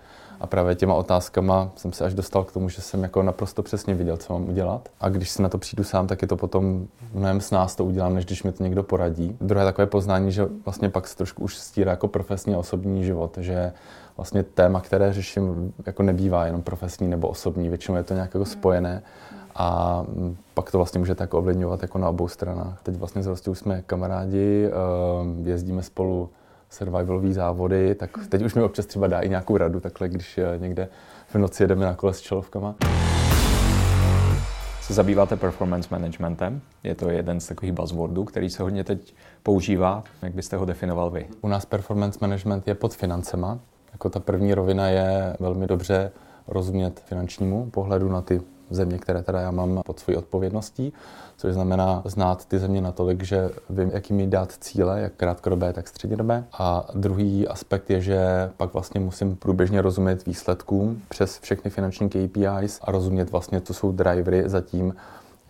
A 0.41 0.47
právě 0.47 0.75
těma 0.75 0.95
otázkama 0.95 1.71
jsem 1.77 1.93
se 1.93 2.05
až 2.05 2.15
dostal 2.15 2.45
k 2.45 2.53
tomu, 2.53 2.69
že 2.69 2.83
jsem 2.83 3.03
jako 3.03 3.23
naprosto 3.23 3.63
přesně 3.63 3.95
viděl, 3.95 4.17
co 4.17 4.33
mám 4.33 4.49
udělat. 4.49 4.89
A 5.01 5.09
když 5.09 5.31
si 5.31 5.43
na 5.43 5.49
to 5.49 5.59
přijdu 5.59 5.85
sám, 5.85 6.07
tak 6.07 6.23
je 6.23 6.29
to 6.29 6.37
potom 6.37 6.87
mnohem 7.15 7.41
s 7.41 7.51
nás 7.51 7.77
to 7.77 7.85
udělám, 7.85 8.15
než 8.15 8.25
když 8.25 8.43
mi 8.43 8.53
to 8.53 8.63
někdo 8.63 8.83
poradí. 8.83 9.37
Druhé 9.41 9.65
takové 9.65 9.87
poznání, 9.87 10.33
že 10.33 10.49
vlastně 10.65 10.89
pak 10.89 11.09
se 11.09 11.17
trošku 11.17 11.43
už 11.43 11.57
stírá 11.57 11.91
jako 11.91 12.09
profesní 12.09 12.55
a 12.55 12.59
osobní 12.59 13.05
život, 13.05 13.39
že 13.41 13.73
vlastně 14.17 14.43
téma, 14.43 14.81
které 14.81 15.13
řeším, 15.13 15.73
jako 15.87 16.03
nebývá 16.03 16.47
jenom 16.47 16.63
profesní 16.63 17.09
nebo 17.09 17.29
osobní, 17.29 17.69
většinou 17.69 17.97
je 17.97 18.03
to 18.03 18.15
nějak 18.15 18.35
jako 18.35 18.45
spojené 18.45 19.03
a 19.55 20.05
pak 20.55 20.71
to 20.71 20.79
vlastně 20.79 20.99
může 20.99 21.15
tak 21.15 21.35
ovlivňovat 21.35 21.83
jako 21.83 21.99
na 21.99 22.09
obou 22.09 22.29
stranách. 22.29 22.83
Teď 22.83 22.97
vlastně 22.97 23.23
s 23.23 23.49
už 23.49 23.59
jsme 23.59 23.83
kamarádi, 23.83 24.67
ehm, 24.67 25.47
jezdíme 25.47 25.83
spolu 25.83 26.31
survivalové 26.71 27.33
závody, 27.33 27.95
tak 27.95 28.11
teď 28.29 28.43
už 28.43 28.55
mi 28.55 28.63
občas 28.63 28.87
třeba 28.87 29.07
dá 29.07 29.21
i 29.21 29.29
nějakou 29.29 29.57
radu, 29.57 29.81
takhle, 29.81 30.09
když 30.09 30.39
eh, 30.39 30.59
někde 30.59 30.89
v 31.29 31.35
noci 31.35 31.63
jedeme 31.63 31.85
na 31.85 31.95
kole 31.95 32.15
s 32.15 32.21
čelovkama. 32.21 32.75
Se 34.81 34.95
zabýváte 34.95 35.37
performance 35.37 35.89
managementem? 35.91 36.61
Je 36.83 36.95
to 36.95 37.11
jeden 37.11 37.41
z 37.41 37.47
takových 37.47 37.73
buzzwordů, 37.75 38.25
který 38.25 38.51
se 38.51 38.63
hodně 38.63 38.85
teď 38.85 39.15
používá. 39.43 40.05
Jak 40.23 40.35
byste 40.35 40.57
ho 40.57 40.65
definoval 40.65 41.11
vy? 41.11 41.27
U 41.41 41.49
nás 41.49 41.65
performance 41.67 42.19
management 42.23 42.69
je 42.69 42.75
pod 42.75 42.95
financema. 42.95 43.59
Jako 43.93 44.11
ta 44.11 44.21
první 44.21 44.55
rovina 44.55 44.89
je 44.89 45.37
velmi 45.41 45.67
dobře 45.67 46.13
rozumět 46.49 47.03
finančnímu 47.07 47.71
pohledu 47.71 48.09
na 48.09 48.23
ty 48.23 48.41
země, 48.71 48.99
které 48.99 49.23
teda 49.23 49.41
já 49.41 49.51
mám 49.51 49.81
pod 49.87 49.99
svojí 50.01 50.17
odpovědností, 50.17 50.93
což 51.37 51.55
znamená 51.55 52.03
znát 52.05 52.45
ty 52.45 52.59
země 52.59 52.81
natolik, 52.81 53.23
že 53.23 53.51
vím, 53.71 53.91
jaký 53.95 54.15
mi 54.15 54.27
dát 54.27 54.53
cíle, 54.61 55.01
jak 55.01 55.13
krátkodobé, 55.13 55.73
tak 55.73 55.89
střednědobé. 55.89 56.45
A 56.59 56.89
druhý 56.95 57.49
aspekt 57.49 57.91
je, 57.91 58.01
že 58.01 58.51
pak 58.57 58.73
vlastně 58.73 59.01
musím 59.01 59.37
průběžně 59.37 59.83
rozumět 59.83 60.27
výsledkům 60.27 61.03
přes 61.09 61.39
všechny 61.41 61.71
finanční 61.71 62.09
KPIs 62.09 62.81
a 62.83 62.91
rozumět 62.93 63.31
vlastně, 63.31 63.61
co 63.61 63.75
jsou 63.75 63.93
drivery 63.93 64.43
za 64.47 64.61
tím, 64.61 64.95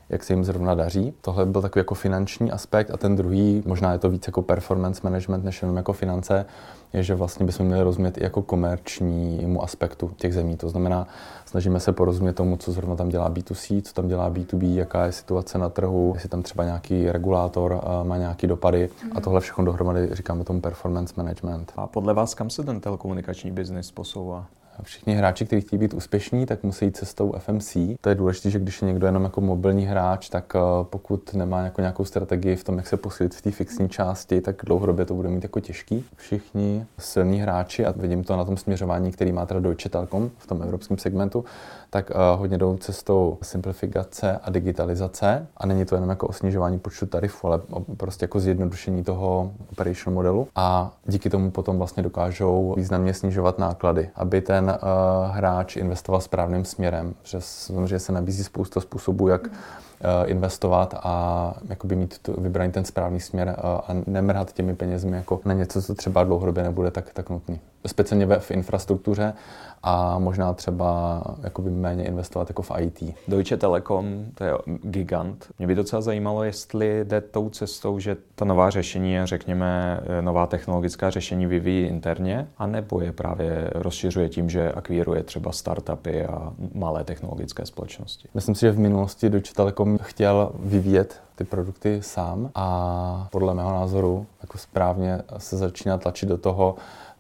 jak 0.08 0.24
se 0.24 0.32
jim 0.32 0.44
zrovna 0.44 0.74
daří. 0.74 1.14
Tohle 1.20 1.46
byl 1.46 1.62
takový 1.62 1.80
jako 1.80 1.94
finanční 1.94 2.52
aspekt 2.52 2.90
a 2.90 2.96
ten 2.96 3.16
druhý, 3.16 3.62
možná 3.66 3.92
je 3.92 3.98
to 3.98 4.10
víc 4.10 4.26
jako 4.26 4.42
performance 4.42 5.00
management 5.04 5.44
než 5.44 5.62
jenom 5.62 5.76
jako 5.76 5.92
finance, 5.92 6.46
je, 6.92 7.02
že 7.02 7.14
vlastně 7.14 7.46
bychom 7.46 7.66
měli 7.66 7.82
rozumět 7.82 8.18
i 8.18 8.22
jako 8.22 8.42
komerčnímu 8.42 9.62
aspektu 9.62 10.10
těch 10.16 10.34
zemí. 10.34 10.56
To 10.56 10.68
znamená, 10.68 11.06
snažíme 11.44 11.80
se 11.80 11.92
porozumět 11.92 12.32
tomu, 12.32 12.56
co 12.56 12.72
zrovna 12.72 12.96
tam 12.96 13.08
dělá 13.08 13.30
B2C, 13.30 13.82
co 13.82 13.94
tam 13.94 14.08
dělá 14.08 14.30
B2B, 14.30 14.74
jaká 14.74 15.06
je 15.06 15.12
situace 15.12 15.58
na 15.58 15.68
trhu, 15.68 16.10
jestli 16.14 16.28
tam 16.28 16.42
třeba 16.42 16.64
nějaký 16.64 17.10
regulátor 17.10 17.80
má 18.02 18.16
nějaký 18.16 18.46
dopady 18.46 18.88
a 19.14 19.20
tohle 19.20 19.40
všechno 19.40 19.64
dohromady 19.64 20.08
říkáme 20.12 20.44
tomu 20.44 20.60
performance 20.60 21.14
management. 21.16 21.72
A 21.76 21.86
podle 21.86 22.14
vás 22.14 22.34
kam 22.34 22.50
se 22.50 22.62
ten 22.62 22.80
telekomunikační 22.80 23.50
biznis 23.50 23.90
posouvá? 23.90 24.46
Všichni 24.82 25.14
hráči, 25.14 25.46
kteří 25.46 25.60
chtějí 25.62 25.80
být 25.80 25.94
úspěšní, 25.94 26.46
tak 26.46 26.62
musí 26.62 26.84
jít 26.84 26.96
cestou 26.96 27.32
FMC. 27.38 27.76
To 28.00 28.08
je 28.08 28.14
důležité, 28.14 28.50
že 28.50 28.58
když 28.58 28.82
je 28.82 28.88
někdo 28.88 29.06
jenom 29.06 29.24
jako 29.24 29.40
mobilní 29.40 29.86
hráč, 29.86 30.28
tak 30.28 30.52
eh, 30.56 30.60
pokud 30.82 31.34
nemá 31.34 31.60
jako 31.60 31.80
nějakou 31.80 32.04
strategii 32.04 32.56
v 32.56 32.64
tom, 32.64 32.76
jak 32.76 32.86
se 32.86 32.96
posílit 32.96 33.34
v 33.34 33.42
té 33.42 33.50
fixní 33.50 33.88
části, 33.88 34.40
tak 34.40 34.56
dlouhodobě 34.64 35.04
to 35.04 35.14
bude 35.14 35.28
mít 35.28 35.42
jako 35.42 35.60
těžký. 35.60 36.04
Všichni 36.16 36.86
silní 36.98 37.40
hráči, 37.40 37.86
a 37.86 37.94
vidím 37.96 38.24
to 38.24 38.36
na 38.36 38.44
tom 38.44 38.56
směřování, 38.56 39.12
který 39.12 39.32
má 39.32 39.46
teda 39.46 39.60
Deutsche 39.60 39.88
Telekom 39.88 40.30
v 40.38 40.46
tom 40.46 40.62
evropském 40.62 40.98
segmentu, 40.98 41.44
tak 41.90 42.10
uh, 42.10 42.40
hodně 42.40 42.58
jdou 42.58 42.76
cestou 42.76 43.38
simplifikace 43.42 44.40
a 44.42 44.50
digitalizace. 44.50 45.46
A 45.56 45.66
není 45.66 45.84
to 45.84 45.94
jenom 45.94 46.10
jako 46.10 46.26
o 46.26 46.32
snižování 46.32 46.78
počtu 46.78 47.06
tarifů, 47.06 47.46
ale 47.46 47.60
prostě 47.96 48.24
jako 48.24 48.40
zjednodušení 48.40 49.04
toho 49.04 49.52
operation 49.72 50.14
modelu. 50.14 50.48
A 50.56 50.92
díky 51.06 51.30
tomu 51.30 51.50
potom 51.50 51.78
vlastně 51.78 52.02
dokážou 52.02 52.74
významně 52.76 53.14
snižovat 53.14 53.58
náklady, 53.58 54.10
aby 54.14 54.40
ten 54.40 54.64
uh, 54.64 55.34
hráč 55.34 55.76
investoval 55.76 56.20
správným 56.20 56.64
směrem. 56.64 57.14
Že 57.22 57.38
samozřejmě 57.40 57.98
se 57.98 58.12
nabízí 58.12 58.44
spousta 58.44 58.80
způsobů, 58.80 59.28
jak 59.28 59.50
Eh, 59.95 59.95
investovat 60.26 60.94
a 61.02 61.54
jakoby 61.68 61.96
mít 61.96 62.18
tu, 62.18 62.40
vybraný 62.40 62.72
ten 62.72 62.84
správný 62.84 63.20
směr 63.20 63.48
eh, 63.48 63.62
a 63.62 63.96
nemrhat 64.06 64.52
těmi 64.52 64.74
penězmi 64.74 65.16
jako 65.16 65.40
na 65.44 65.54
něco, 65.54 65.82
co 65.82 65.94
třeba 65.94 66.24
dlouhodobě 66.24 66.62
nebude 66.62 66.90
tak, 66.90 67.12
tak 67.12 67.30
nutný. 67.30 67.60
Speciálně 67.86 68.26
v 68.38 68.50
infrastruktuře 68.50 69.34
a 69.82 70.18
možná 70.18 70.52
třeba 70.52 71.22
jakoby 71.42 71.70
méně 71.70 72.04
investovat 72.04 72.50
jako 72.50 72.62
v 72.62 72.70
IT. 72.80 73.14
Deutsche 73.28 73.56
Telekom, 73.56 74.24
to 74.34 74.44
je 74.44 74.52
gigant. 74.82 75.46
Mě 75.58 75.66
by 75.66 75.74
docela 75.74 76.02
zajímalo, 76.02 76.44
jestli 76.44 77.04
jde 77.04 77.20
tou 77.20 77.50
cestou, 77.50 77.98
že 77.98 78.16
ta 78.34 78.44
nová 78.44 78.70
řešení, 78.70 79.18
řekněme, 79.24 80.00
nová 80.20 80.46
technologická 80.46 81.10
řešení 81.10 81.46
vyvíjí 81.46 81.86
interně, 81.86 82.48
anebo 82.58 83.00
je 83.00 83.12
právě 83.12 83.70
rozšiřuje 83.74 84.28
tím, 84.28 84.50
že 84.50 84.72
akvíruje 84.72 85.22
třeba 85.22 85.52
startupy 85.52 86.24
a 86.24 86.52
malé 86.74 87.04
technologické 87.04 87.66
společnosti. 87.66 88.28
Myslím 88.34 88.54
si, 88.54 88.60
že 88.60 88.72
v 88.72 88.78
minulosti 88.78 89.30
Deutsche 89.30 89.54
Telekom 89.54 89.85
chtěl 90.02 90.52
vyvíjet 90.58 91.20
ty 91.34 91.44
produkty 91.44 92.02
sám 92.02 92.50
a 92.54 93.28
podle 93.32 93.54
mého 93.54 93.72
názoru 93.72 94.26
jako 94.42 94.58
správně 94.58 95.22
se 95.38 95.56
začíná 95.56 95.98
tlačit 95.98 96.26
do 96.26 96.38
toho, 96.38 96.74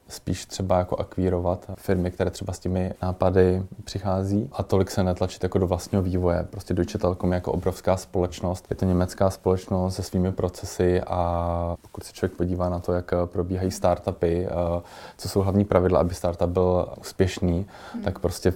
spíš 0.08 0.46
třeba 0.46 0.78
jako 0.78 0.96
akvírovat 0.96 1.70
firmy, 1.78 2.10
které 2.10 2.30
třeba 2.30 2.52
s 2.52 2.58
těmi 2.58 2.94
nápady 3.02 3.62
přichází 3.84 4.48
a 4.52 4.62
tolik 4.62 4.90
se 4.90 5.02
netlačit 5.02 5.42
jako 5.42 5.58
do 5.58 5.66
vlastního 5.66 6.02
vývoje. 6.02 6.46
Prostě 6.50 6.74
Deutsche 6.74 6.98
Telekom 6.98 7.32
je 7.32 7.34
jako 7.34 7.52
obrovská 7.52 7.96
společnost, 7.96 8.66
je 8.70 8.76
to 8.76 8.84
německá 8.84 9.30
společnost 9.30 9.94
se 9.94 10.02
svými 10.02 10.32
procesy 10.32 11.00
a 11.00 11.76
pokud 11.82 12.04
se 12.04 12.12
člověk 12.12 12.36
podívá 12.36 12.68
na 12.68 12.78
to, 12.78 12.92
jak 12.92 13.14
probíhají 13.24 13.70
startupy, 13.70 14.46
eh, 14.46 14.82
co 15.16 15.28
jsou 15.28 15.40
hlavní 15.40 15.64
pravidla, 15.64 16.00
aby 16.00 16.14
startup 16.14 16.50
byl 16.50 16.88
úspěšný, 17.00 17.66
hmm. 17.92 18.02
tak 18.02 18.18
prostě 18.18 18.52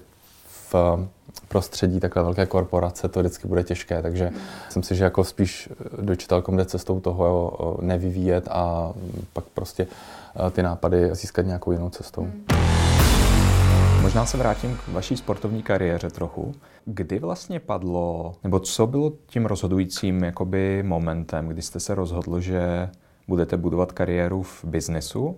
v 0.72 0.74
prostředí 1.48 2.00
takhle 2.00 2.22
velké 2.22 2.46
korporace 2.46 3.08
to 3.08 3.20
vždycky 3.20 3.48
bude 3.48 3.64
těžké, 3.64 4.02
takže 4.02 4.26
hmm. 4.26 4.38
myslím 4.64 4.82
si, 4.82 4.94
že 4.94 5.04
jako 5.04 5.24
spíš 5.24 5.68
Deutsche 6.00 6.28
Telekom 6.28 6.56
jde 6.56 6.64
cestou 6.64 7.00
toho 7.00 7.52
eh, 7.80 7.84
nevyvíjet 7.86 8.48
a 8.50 8.92
pak 9.32 9.44
prostě 9.44 9.86
Eh, 10.36 10.50
ty 10.50 10.62
nápady 10.62 11.14
získat 11.14 11.46
nějakou 11.46 11.72
jinou 11.72 11.90
cestou. 11.90 12.22
Hmm. 12.22 12.44
Možná 14.02 14.26
se 14.26 14.36
vrátím 14.36 14.76
k 14.76 14.88
vaší 14.88 15.16
sportovní 15.16 15.62
kariéře 15.62 16.10
trochu. 16.10 16.54
Kdy 16.84 17.18
vlastně 17.18 17.60
padlo, 17.60 18.34
nebo 18.44 18.60
co 18.60 18.86
bylo 18.86 19.12
tím 19.26 19.46
rozhodujícím 19.46 20.24
jakoby 20.24 20.82
momentem, 20.82 21.48
kdy 21.48 21.62
jste 21.62 21.80
se 21.80 21.94
rozhodl, 21.94 22.40
že 22.40 22.88
budete 23.28 23.56
budovat 23.56 23.92
kariéru 23.92 24.42
v 24.42 24.64
biznesu 24.64 25.36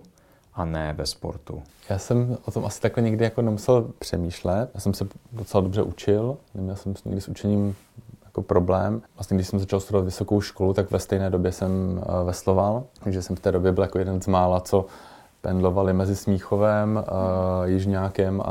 a 0.55 0.65
ne 0.65 0.93
ve 0.97 1.05
sportu? 1.05 1.63
Já 1.89 1.97
jsem 1.97 2.37
o 2.45 2.51
tom 2.51 2.65
asi 2.65 2.81
takhle 2.81 3.03
někdy 3.03 3.23
jako 3.23 3.41
nemusel 3.41 3.89
přemýšlet. 3.99 4.69
Já 4.73 4.79
jsem 4.79 4.93
se 4.93 5.07
docela 5.31 5.61
dobře 5.61 5.81
učil, 5.81 6.37
neměl 6.55 6.75
jsem 6.75 6.93
nikdy 7.05 7.21
s 7.21 7.27
učením 7.27 7.75
jako 8.25 8.41
problém. 8.41 9.01
Vlastně 9.15 9.37
když 9.37 9.47
jsem 9.47 9.59
začal 9.59 9.79
studovat 9.79 10.05
vysokou 10.05 10.41
školu, 10.41 10.73
tak 10.73 10.91
ve 10.91 10.99
stejné 10.99 11.29
době 11.29 11.51
jsem 11.51 11.71
uh, 11.97 12.25
vesloval, 12.25 12.83
takže 13.03 13.21
jsem 13.21 13.35
v 13.35 13.39
té 13.39 13.51
době 13.51 13.71
byl 13.71 13.83
jako 13.83 13.99
jeden 13.99 14.21
z 14.21 14.27
mála, 14.27 14.59
co 14.59 14.85
pendlovali 15.41 15.93
mezi 15.93 16.15
Smíchovem, 16.15 16.95
uh, 16.95 17.67
Jižňákem 17.69 18.41
a, 18.41 18.45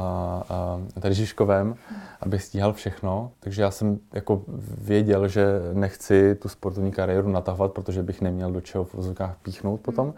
a 0.48 0.78
tady 1.00 1.14
Žižkovem, 1.14 1.74
abych 2.20 2.42
stíhal 2.42 2.72
všechno. 2.72 3.30
Takže 3.40 3.62
já 3.62 3.70
jsem 3.70 3.98
jako 4.12 4.42
věděl, 4.78 5.28
že 5.28 5.60
nechci 5.72 6.34
tu 6.34 6.48
sportovní 6.48 6.92
kariéru 6.92 7.28
natahovat, 7.28 7.72
protože 7.72 8.02
bych 8.02 8.20
neměl 8.20 8.52
do 8.52 8.60
čeho 8.60 8.84
v 8.84 8.94
vozovkách 8.94 9.36
píchnout 9.42 9.80
potom. 9.80 10.06
Hmm 10.06 10.16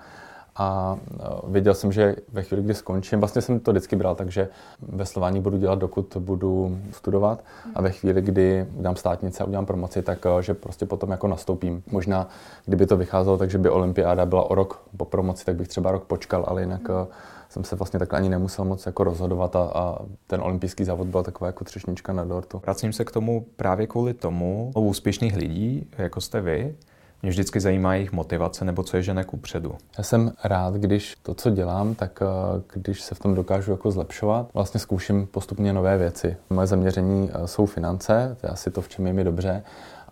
a 0.57 0.99
e, 1.21 1.25
věděl 1.49 1.75
jsem, 1.75 1.93
že 1.93 2.17
ve 2.33 2.43
chvíli, 2.43 2.63
kdy 2.63 2.75
skončím, 2.75 3.19
vlastně 3.19 3.43
jsem 3.43 3.61
to 3.61 3.71
vždycky 3.71 3.97
bral 3.97 4.15
tak, 4.15 4.31
že 4.31 4.49
veslování 4.83 5.41
budu 5.41 5.57
dělat, 5.57 5.79
dokud 5.79 6.17
budu 6.21 6.79
studovat 6.91 7.45
a 7.75 7.83
ve 7.83 7.91
chvíli, 7.91 8.23
kdy 8.23 8.67
dám 8.71 8.97
státnice 8.97 9.43
a 9.43 9.47
udělám 9.47 9.67
promoci, 9.67 10.03
tak 10.03 10.27
e, 10.27 10.43
že 10.43 10.55
prostě 10.55 10.87
potom 10.87 11.11
jako 11.11 11.29
nastoupím. 11.29 11.83
Možná, 11.91 12.29
kdyby 12.67 12.87
to 12.87 12.97
vycházelo 12.97 13.39
tak, 13.39 13.51
že 13.51 13.59
by 13.59 13.71
olympiáda 13.71 14.27
byla 14.27 14.51
o 14.51 14.55
rok 14.55 14.83
po 14.97 15.05
promoci, 15.05 15.45
tak 15.45 15.57
bych 15.57 15.69
třeba 15.69 15.93
rok 15.93 16.05
počkal, 16.05 16.45
ale 16.49 16.61
jinak 16.61 16.83
e, 16.91 17.07
jsem 17.49 17.65
se 17.65 17.77
vlastně 17.77 17.99
takhle 17.99 18.19
ani 18.19 18.29
nemusel 18.29 18.65
moc 18.65 18.87
jako 18.87 19.05
rozhodovat 19.05 19.57
a, 19.57 19.71
a 19.75 19.99
ten 20.27 20.41
olympijský 20.41 20.85
závod 20.85 21.07
byl 21.07 21.23
taková 21.23 21.47
jako 21.47 21.65
třešnička 21.65 22.13
na 22.13 22.25
dortu. 22.25 22.59
Vracím 22.59 22.93
se 22.93 23.05
k 23.05 23.11
tomu 23.11 23.47
právě 23.57 23.87
kvůli 23.87 24.15
tomu, 24.15 24.73
u 24.75 24.81
úspěšných 24.81 25.37
lidí, 25.37 25.87
jako 25.99 26.21
jste 26.21 26.41
vy, 26.41 26.75
mě 27.25 27.31
vždycky 27.31 27.61
zajímá 27.61 27.95
jejich 27.95 28.13
motivace 28.13 28.65
nebo 28.65 28.83
co 28.83 28.97
je 28.97 29.03
žene 29.03 29.25
ku 29.25 29.37
předu. 29.37 29.75
Já 29.99 30.05
jsem 30.05 30.33
rád, 30.45 30.75
když 30.75 31.17
to, 31.23 31.35
co 31.35 31.51
dělám, 31.51 31.95
tak 31.95 32.23
eh, 32.23 32.63
když 32.75 33.01
se 33.01 33.15
v 33.15 33.19
tom 33.19 33.35
dokážu 33.35 33.71
jako 33.71 33.91
zlepšovat, 33.91 34.51
vlastně 34.55 34.81
zkouším 34.81 35.27
postupně 35.27 35.73
nové 35.73 35.99
věci. 35.99 36.37
Moje 36.51 36.67
zaměření 36.67 37.31
eh, 37.33 37.47
jsou 37.47 37.67
finance, 37.67 38.37
to 38.41 38.47
je 38.47 38.51
asi 38.51 38.71
to, 38.71 38.81
v 38.81 38.89
čem 38.89 39.07
je 39.07 39.13
mi 39.13 39.25
dobře 39.25 39.63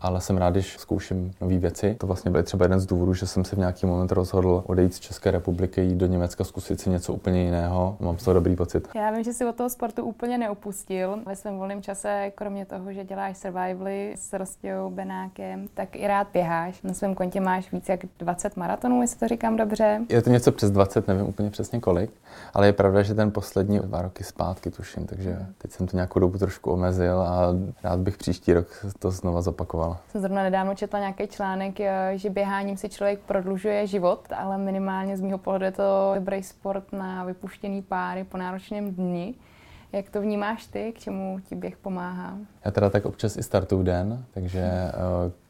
ale 0.03 0.21
jsem 0.21 0.37
rád, 0.37 0.51
když 0.51 0.77
zkouším 0.79 1.33
nové 1.41 1.59
věci. 1.59 1.97
To 1.99 2.07
vlastně 2.07 2.31
byl 2.31 2.43
třeba 2.43 2.65
jeden 2.65 2.81
z 2.81 2.87
důvodů, 2.87 3.15
že 3.15 3.27
jsem 3.27 3.45
se 3.45 3.57
v 3.57 3.59
nějaký 3.59 3.87
moment 3.87 4.13
rozhodl 4.13 4.65
odejít 4.67 4.95
z 4.95 5.01
České 5.01 5.31
republiky, 5.31 5.81
jít 5.81 5.97
do 5.97 6.07
Německa, 6.07 6.45
zkusit 6.45 6.81
si 6.81 6.91
něco 6.91 7.13
úplně 7.13 7.45
jiného. 7.45 7.97
Mám 8.01 8.19
z 8.19 8.25
toho 8.25 8.35
dobrý 8.35 8.57
pocit. 8.57 8.89
Já 8.95 9.11
vím, 9.11 9.25
že 9.25 9.33
si 9.33 9.45
od 9.45 9.57
toho 9.57 9.71
sportu 9.71 10.05
úplně 10.05 10.39
neopustil. 10.39 11.19
Ve 11.27 11.37
svém 11.37 11.59
volném 11.59 11.83
čase, 11.83 12.33
kromě 12.35 12.67
toho, 12.67 12.93
že 12.93 13.05
děláš 13.05 13.37
survivaly 13.37 14.15
s 14.17 14.33
Rostějou 14.33 14.91
Benákem, 14.91 15.69
tak 15.75 15.97
i 15.97 16.07
rád 16.07 16.29
běháš. 16.33 16.83
Na 16.83 16.95
svém 16.95 17.15
kontě 17.15 17.41
máš 17.41 17.73
více 17.73 17.93
jak 17.93 18.01
20 18.19 18.57
maratonů, 18.57 19.03
jestli 19.03 19.19
to 19.19 19.29
říkám 19.29 19.57
dobře. 19.57 20.01
Je 20.09 20.23
to 20.23 20.31
něco 20.31 20.53
přes 20.53 20.71
20, 20.71 21.09
nevím 21.09 21.27
úplně 21.27 21.51
přesně 21.51 21.81
kolik, 21.81 22.11
ale 22.55 22.67
je 22.67 22.73
pravda, 22.73 23.03
že 23.03 23.15
ten 23.15 23.31
poslední 23.31 23.79
dva 23.79 24.03
roky 24.03 24.25
zpátky 24.25 24.71
tuším, 24.71 25.07
takže 25.07 25.47
teď 25.59 25.73
jsem 25.73 25.87
to 25.87 25.97
nějakou 25.97 26.21
dobu 26.21 26.39
trošku 26.39 26.71
omezil 26.71 27.23
a 27.23 27.55
rád 27.83 28.01
bych 28.01 28.17
příští 28.17 28.53
rok 28.53 28.67
to 28.99 29.11
znova 29.11 29.43
zopakoval 29.43 29.92
dál. 29.93 30.01
Jsem 30.09 30.21
zrovna 30.21 30.43
nedávno 30.43 30.75
četla 30.75 30.99
nějaký 30.99 31.27
článek, 31.27 31.81
eh, 31.81 32.13
že 32.15 32.31
běháním 32.31 32.77
si 32.77 32.89
člověk 32.89 33.21
prodlužuje 33.21 33.87
život, 33.87 34.29
ale 34.37 34.59
minimálně 34.59 35.17
z 35.17 35.21
mého 35.21 35.39
pohledu 35.39 35.65
je 35.65 35.73
to 35.73 36.13
dobrý 36.15 36.43
sport 36.43 36.93
na 36.93 37.25
vypuštěný 37.25 37.83
páry 37.83 38.25
po 38.25 38.37
náročném 38.37 38.95
dni. 38.95 39.35
Jak 39.93 40.11
to 40.11 40.21
vnímáš 40.21 40.67
ty, 40.67 40.93
k 40.93 40.99
čemu 40.99 41.41
ti 41.49 41.55
běh 41.55 41.77
pomáhá? 41.77 42.37
Já 42.65 42.71
teda 42.71 42.91
tak 42.91 43.05
občas 43.05 43.37
i 43.37 43.43
startuju 43.43 43.83
den, 43.83 44.25
takže 44.35 44.61
eh, 44.61 44.93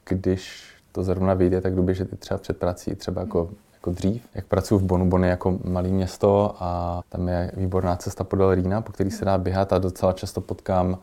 když 0.08 0.72
to 0.92 1.02
zrovna 1.02 1.34
vyjde, 1.34 1.60
tak 1.60 1.74
jdu 1.74 1.82
běžet 1.82 2.12
i 2.12 2.16
třeba 2.16 2.38
před 2.38 2.56
prací, 2.56 2.94
třeba 2.94 3.20
jako 3.20 3.50
jako 3.82 3.90
dřív. 3.90 4.28
Jak 4.34 4.46
pracuji 4.46 4.78
v 4.78 4.82
Bonu, 4.82 5.08
Bon 5.08 5.24
je 5.24 5.30
jako 5.30 5.58
malé 5.64 5.88
město 5.88 6.54
a 6.60 7.00
tam 7.08 7.28
je 7.28 7.52
výborná 7.56 7.96
cesta 7.96 8.24
podél 8.24 8.54
Rýna, 8.54 8.80
po 8.80 8.92
který 8.92 9.10
se 9.10 9.24
dá 9.24 9.38
běhat 9.38 9.72
a 9.72 9.78
docela 9.78 10.12
často 10.12 10.40
potkám 10.40 10.98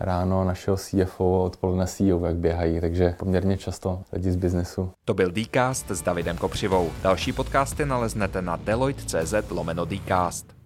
ráno 0.00 0.44
našeho 0.44 0.76
CFO 0.76 1.44
odpoledne 1.44 1.86
CEO, 1.86 2.26
jak 2.26 2.36
běhají, 2.36 2.80
takže 2.80 3.14
poměrně 3.18 3.56
často 3.56 4.02
lidi 4.12 4.32
z 4.32 4.36
biznesu. 4.36 4.90
To 5.04 5.14
byl 5.14 5.32
Dcast 5.32 5.90
s 5.90 6.02
Davidem 6.02 6.36
Kopřivou. 6.36 6.90
Další 7.02 7.32
podcasty 7.32 7.86
naleznete 7.86 8.42
na 8.42 8.56
deloitte.cz 8.56 9.34
lomeno 9.50 9.86
Dcast. 9.86 10.59